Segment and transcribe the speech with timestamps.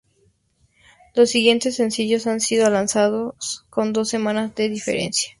[1.13, 5.29] Los siguientes sencillos han sido lanzados con dos semanas de diferencia.